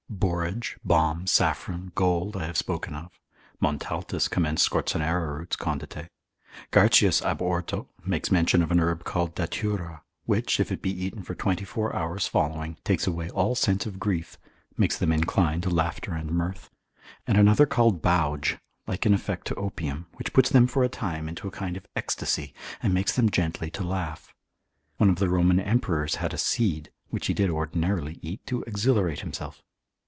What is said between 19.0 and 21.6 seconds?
in effect to opium, which puts them for a time into a